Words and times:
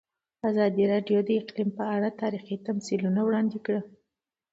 ازادي 0.49 0.83
راډیو 0.93 1.19
د 1.27 1.29
اقلیم 1.41 1.69
په 1.79 1.83
اړه 1.95 2.09
تاریخي 2.21 2.55
تمثیلونه 2.67 3.19
وړاندې 3.23 3.57
کړي. 3.65 3.81